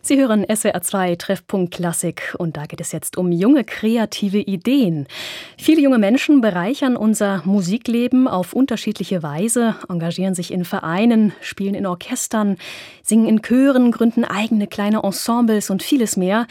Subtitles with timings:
[0.00, 5.06] Sie hören SWR 2 Treffpunkt Klassik und da geht es jetzt um junge kreative Ideen.
[5.58, 11.86] Viele junge Menschen bereichern unser Musikleben auf unterschiedliche Weise, engagieren sich in Vereinen, spielen in
[11.86, 12.56] Orchestern,
[13.02, 16.46] singen in Chören, gründen eigene kleine Ensembles und vieles mehr.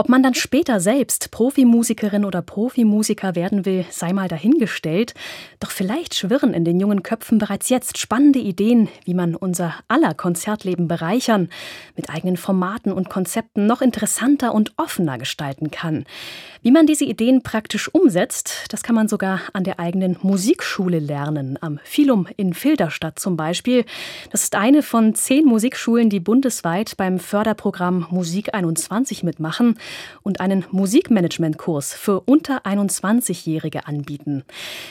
[0.00, 5.12] Ob man dann später selbst Profimusikerin oder Profimusiker werden will, sei mal dahingestellt.
[5.58, 10.14] Doch vielleicht schwirren in den jungen Köpfen bereits jetzt spannende Ideen, wie man unser aller
[10.14, 11.50] Konzertleben bereichern,
[11.96, 16.06] mit eigenen Formaten und Konzepten noch interessanter und offener gestalten kann.
[16.62, 21.58] Wie man diese Ideen praktisch umsetzt, das kann man sogar an der eigenen Musikschule lernen,
[21.60, 23.84] am Philum in Filderstadt zum Beispiel.
[24.30, 29.76] Das ist eine von zehn Musikschulen, die bundesweit beim Förderprogramm Musik 21 mitmachen
[30.22, 34.44] und einen Musikmanagementkurs für unter 21-Jährige anbieten.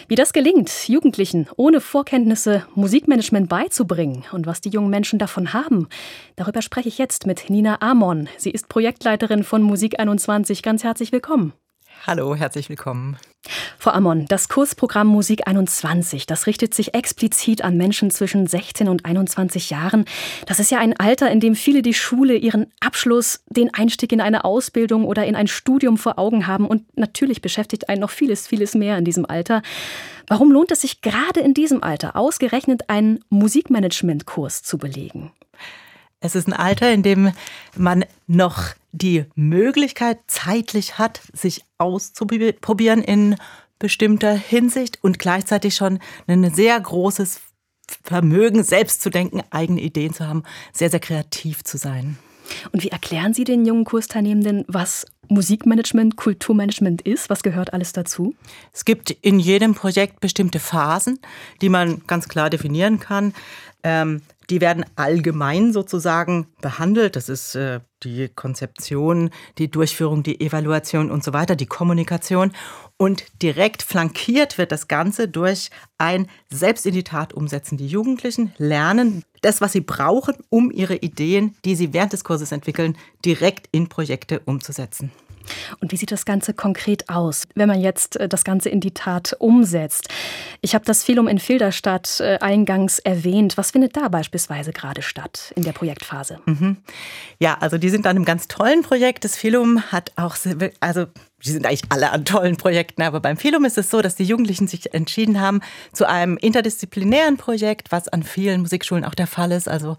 [0.07, 5.87] Wie das gelingt, Jugendlichen ohne Vorkenntnisse Musikmanagement beizubringen und was die jungen Menschen davon haben,
[6.35, 8.29] darüber spreche ich jetzt mit Nina Amon.
[8.37, 10.63] Sie ist Projektleiterin von Musik 21.
[10.63, 11.53] Ganz herzlich willkommen.
[12.07, 13.17] Hallo, herzlich willkommen.
[13.81, 19.05] Frau Amon, das Kursprogramm Musik 21, das richtet sich explizit an Menschen zwischen 16 und
[19.05, 20.03] 21 Jahren.
[20.47, 24.19] Das ist ja ein Alter, in dem viele die Schule, ihren Abschluss, den Einstieg in
[24.19, 26.67] eine Ausbildung oder in ein Studium vor Augen haben.
[26.67, 29.61] Und natürlich beschäftigt einen noch vieles, vieles mehr in diesem Alter.
[30.27, 35.31] Warum lohnt es sich gerade in diesem Alter ausgerechnet einen Musikmanagementkurs zu belegen?
[36.19, 37.31] Es ist ein Alter, in dem
[37.77, 43.37] man noch die Möglichkeit zeitlich hat, sich auszuprobieren in
[43.79, 47.39] bestimmter Hinsicht und gleichzeitig schon ein sehr großes
[48.03, 52.17] Vermögen, selbst zu denken, eigene Ideen zu haben, sehr, sehr kreativ zu sein.
[52.71, 57.29] Und wie erklären Sie den jungen Kursteilnehmenden, was Musikmanagement, Kulturmanagement ist?
[57.29, 58.35] Was gehört alles dazu?
[58.73, 61.19] Es gibt in jedem Projekt bestimmte Phasen,
[61.61, 63.33] die man ganz klar definieren kann.
[63.83, 67.15] Ähm, die werden allgemein sozusagen behandelt.
[67.15, 72.51] Das ist äh, die Konzeption, die Durchführung, die Evaluation und so weiter, die Kommunikation.
[72.97, 77.77] Und direkt flankiert wird das Ganze durch ein Selbst in die Tat umsetzen.
[77.77, 82.51] Die Jugendlichen lernen das, was sie brauchen, um ihre Ideen, die sie während des Kurses
[82.51, 85.11] entwickeln, direkt in Projekte umzusetzen.
[85.79, 88.91] Und wie sieht das Ganze konkret aus, wenn man jetzt äh, das Ganze in die
[88.91, 90.09] Tat umsetzt?
[90.61, 93.57] Ich habe das Filum in Filderstadt äh, eingangs erwähnt.
[93.57, 96.39] Was findet da beispielsweise gerade statt in der Projektphase?
[96.45, 96.77] Mhm.
[97.39, 99.23] Ja, also die sind an einem ganz tollen Projekt.
[99.25, 100.35] Das Filum hat auch,
[100.79, 101.05] also
[101.43, 104.23] die sind eigentlich alle an tollen Projekten, aber beim Filum ist es so, dass die
[104.23, 105.61] Jugendlichen sich entschieden haben
[105.93, 109.69] zu einem interdisziplinären Projekt, was an vielen Musikschulen auch der Fall ist.
[109.69, 109.97] Also,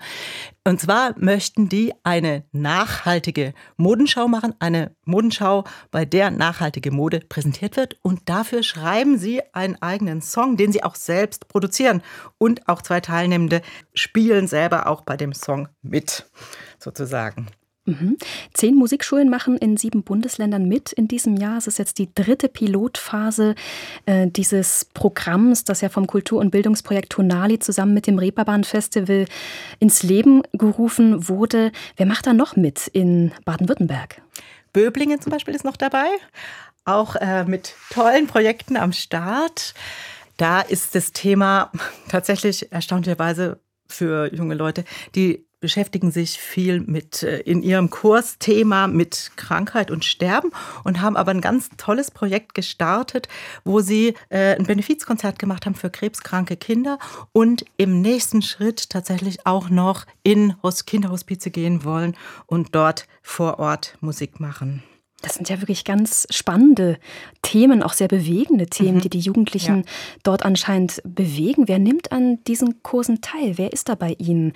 [0.67, 7.77] und zwar möchten die eine nachhaltige Modenschau machen, eine Modenschau, bei der nachhaltige Mode präsentiert
[7.77, 7.97] wird.
[8.03, 12.03] Und dafür schreiben sie einen eigenen Song, den sie auch selbst produzieren.
[12.39, 13.62] Und auch zwei Teilnehmende
[13.95, 16.27] spielen selber auch bei dem Song mit,
[16.78, 17.47] sozusagen.
[17.87, 18.19] Mhm.
[18.53, 21.57] Zehn Musikschulen machen in sieben Bundesländern mit in diesem Jahr.
[21.57, 23.55] Es ist jetzt die dritte Pilotphase
[24.05, 29.25] äh, dieses Programms, das ja vom Kultur- und Bildungsprojekt Tonali zusammen mit dem Reeperbahn Festival
[29.79, 31.73] ins Leben gerufen wurde.
[31.97, 34.21] Wer macht da noch mit in Baden-Württemberg?
[34.73, 36.09] Böblingen zum Beispiel ist noch dabei,
[36.85, 39.75] auch äh, mit tollen Projekten am Start.
[40.37, 41.73] Da ist das Thema
[42.09, 43.59] tatsächlich erstaunlicherweise
[43.89, 50.04] für junge Leute, die beschäftigen sich viel mit äh, in ihrem Kursthema mit Krankheit und
[50.04, 50.50] Sterben
[50.84, 53.28] und haben aber ein ganz tolles Projekt gestartet,
[53.65, 56.98] wo sie äh, ein Benefizkonzert gemacht haben für krebskranke Kinder
[57.32, 60.54] und im nächsten Schritt tatsächlich auch noch in
[60.87, 62.16] Kinderhospize gehen wollen
[62.47, 64.82] und dort vor Ort Musik machen.
[65.23, 66.99] Das sind ja wirklich ganz spannende
[67.43, 69.01] Themen, auch sehr bewegende Themen, mhm.
[69.03, 69.85] die die Jugendlichen ja.
[70.23, 71.69] dort anscheinend bewegen.
[71.69, 73.59] Wer nimmt an diesen Kursen teil?
[73.59, 74.53] Wer ist da bei Ihnen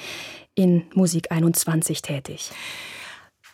[0.54, 2.50] in Musik 21 tätig?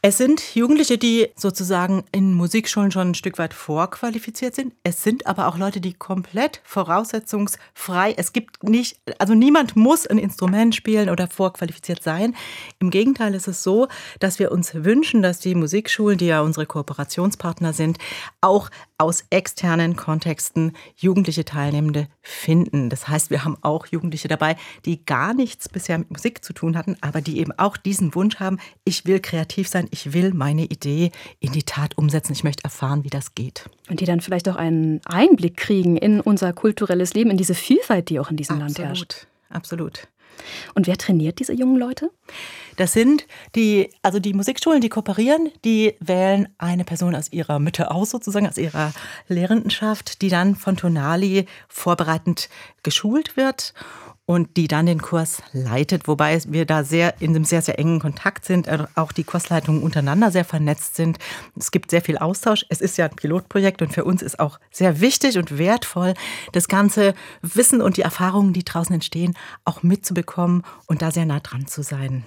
[0.03, 4.73] Es sind Jugendliche, die sozusagen in Musikschulen schon ein Stück weit vorqualifiziert sind.
[4.83, 10.17] Es sind aber auch Leute, die komplett voraussetzungsfrei, es gibt nicht, also niemand muss ein
[10.17, 12.35] Instrument spielen oder vorqualifiziert sein.
[12.79, 13.89] Im Gegenteil ist es so,
[14.21, 17.99] dass wir uns wünschen, dass die Musikschulen, die ja unsere Kooperationspartner sind,
[18.41, 18.71] auch
[19.01, 22.91] aus externen Kontexten jugendliche Teilnehmende finden.
[22.91, 26.77] Das heißt, wir haben auch Jugendliche dabei, die gar nichts bisher mit Musik zu tun
[26.77, 30.65] hatten, aber die eben auch diesen Wunsch haben, ich will kreativ sein, ich will meine
[30.65, 33.71] Idee in die Tat umsetzen, ich möchte erfahren, wie das geht.
[33.89, 38.11] Und die dann vielleicht auch einen Einblick kriegen in unser kulturelles Leben, in diese Vielfalt,
[38.11, 39.27] die auch in diesem absolut, Land herrscht.
[39.49, 40.09] Absolut.
[40.75, 42.11] Und wer trainiert diese jungen Leute?
[42.77, 47.91] Das sind die, also die Musikschulen, die kooperieren, die wählen eine Person aus ihrer Mitte
[47.91, 48.93] aus, sozusagen aus ihrer
[49.29, 52.49] Lehrendenschaft, die dann von Tonali vorbereitend
[52.83, 53.75] geschult wird.
[54.31, 57.99] Und die dann den Kurs leitet, wobei wir da sehr in einem sehr, sehr engen
[57.99, 61.19] Kontakt sind, äh, auch die Kursleitungen untereinander sehr vernetzt sind.
[61.57, 62.65] Es gibt sehr viel Austausch.
[62.69, 66.15] Es ist ja ein Pilotprojekt und für uns ist auch sehr wichtig und wertvoll,
[66.53, 69.35] das ganze Wissen und die Erfahrungen, die draußen entstehen,
[69.65, 72.25] auch mitzubekommen und da sehr nah dran zu sein.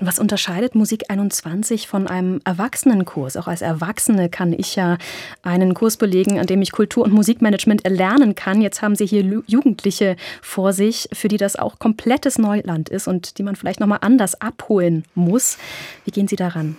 [0.00, 3.36] Und was unterscheidet Musik 21 von einem Erwachsenenkurs?
[3.36, 4.98] Auch als Erwachsene kann ich ja
[5.42, 8.62] einen Kurs belegen, an dem ich Kultur- und Musikmanagement erlernen kann.
[8.62, 13.38] Jetzt haben Sie hier Jugendliche vor sich, für die das auch komplettes Neuland ist und
[13.38, 15.58] die man vielleicht nochmal anders abholen muss.
[16.04, 16.76] Wie gehen Sie daran?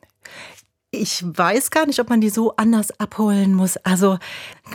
[0.95, 3.77] Ich weiß gar nicht, ob man die so anders abholen muss.
[3.77, 4.19] Also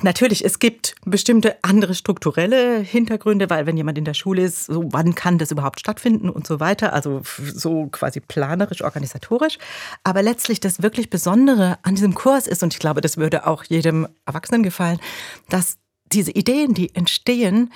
[0.03, 4.88] natürlich, es gibt bestimmte andere strukturelle Hintergründe, weil wenn jemand in der Schule ist, so
[4.91, 6.93] wann kann das überhaupt stattfinden und so weiter.
[6.93, 7.23] Also
[7.55, 9.59] so quasi planerisch, organisatorisch.
[10.03, 13.62] Aber letztlich das wirklich Besondere an diesem Kurs ist, und ich glaube, das würde auch
[13.62, 14.99] jedem Erwachsenen gefallen,
[15.49, 15.76] dass
[16.11, 17.73] diese Ideen, die entstehen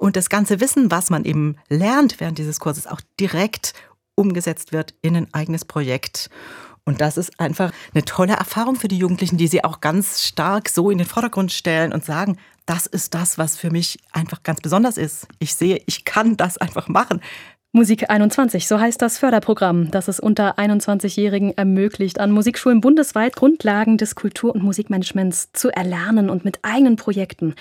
[0.00, 3.74] und das ganze Wissen, was man eben lernt während dieses Kurses, auch direkt
[4.16, 6.30] umgesetzt wird in ein eigenes Projekt.
[6.84, 10.68] Und das ist einfach eine tolle Erfahrung für die Jugendlichen, die sie auch ganz stark
[10.68, 12.36] so in den Vordergrund stellen und sagen,
[12.66, 15.26] das ist das, was für mich einfach ganz besonders ist.
[15.38, 17.20] Ich sehe, ich kann das einfach machen.
[17.72, 23.96] Musik 21, so heißt das Förderprogramm, das es unter 21-Jährigen ermöglicht, an Musikschulen bundesweit Grundlagen
[23.96, 27.54] des Kultur- und Musikmanagements zu erlernen und mit eigenen Projekten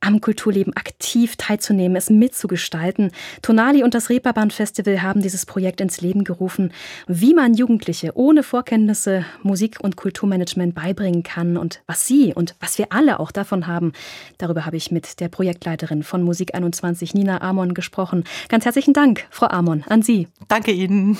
[0.00, 3.10] am Kulturleben aktiv teilzunehmen, es mitzugestalten.
[3.42, 6.72] Tonali und das Reeperbahn Festival haben dieses Projekt ins Leben gerufen,
[7.06, 12.78] wie man Jugendliche ohne Vorkenntnisse Musik- und Kulturmanagement beibringen kann und was sie und was
[12.78, 13.92] wir alle auch davon haben.
[14.38, 18.24] Darüber habe ich mit der Projektleiterin von Musik 21, Nina Amon, gesprochen.
[18.48, 20.28] Ganz herzlichen Dank, Frau Amon, an Sie.
[20.48, 21.16] Danke Ihnen.